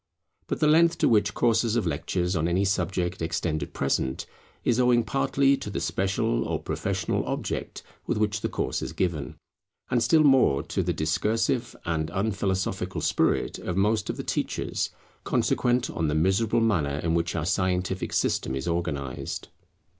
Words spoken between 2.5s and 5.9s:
subject extend at present, is owing partly to the